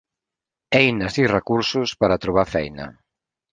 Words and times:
Eines 0.79 1.19
i 1.19 1.27
recursos 1.33 1.95
per 2.01 2.11
a 2.11 2.19
trobar 2.27 2.49
feina. 2.57 2.91